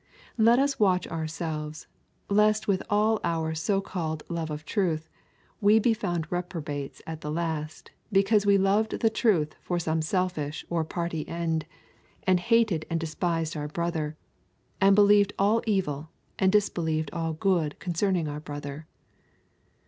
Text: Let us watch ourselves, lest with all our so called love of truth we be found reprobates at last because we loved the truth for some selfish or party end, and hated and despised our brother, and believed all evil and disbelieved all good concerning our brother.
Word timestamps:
Let 0.39 0.57
us 0.57 0.79
watch 0.79 1.07
ourselves, 1.09 1.85
lest 2.27 2.67
with 2.67 2.81
all 2.89 3.19
our 3.23 3.53
so 3.53 3.81
called 3.81 4.23
love 4.29 4.49
of 4.49 4.65
truth 4.65 5.07
we 5.59 5.77
be 5.77 5.93
found 5.93 6.25
reprobates 6.31 7.03
at 7.05 7.23
last 7.23 7.91
because 8.11 8.43
we 8.43 8.57
loved 8.57 9.01
the 9.01 9.11
truth 9.11 9.53
for 9.61 9.77
some 9.77 10.01
selfish 10.01 10.65
or 10.71 10.83
party 10.83 11.27
end, 11.27 11.67
and 12.23 12.39
hated 12.39 12.83
and 12.89 12.99
despised 12.99 13.55
our 13.55 13.67
brother, 13.67 14.17
and 14.81 14.95
believed 14.95 15.33
all 15.37 15.61
evil 15.67 16.09
and 16.39 16.51
disbelieved 16.51 17.11
all 17.13 17.33
good 17.33 17.77
concerning 17.77 18.27
our 18.27 18.39
brother. 18.39 18.87